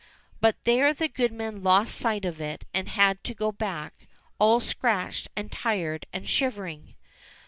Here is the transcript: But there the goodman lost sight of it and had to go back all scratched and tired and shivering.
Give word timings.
But 0.39 0.55
there 0.63 0.95
the 0.95 1.07
goodman 1.07 1.61
lost 1.61 1.93
sight 1.93 2.25
of 2.25 2.41
it 2.41 2.65
and 2.73 2.89
had 2.89 3.23
to 3.23 3.35
go 3.35 3.51
back 3.51 4.07
all 4.39 4.59
scratched 4.59 5.27
and 5.35 5.51
tired 5.51 6.07
and 6.11 6.27
shivering. 6.27 6.95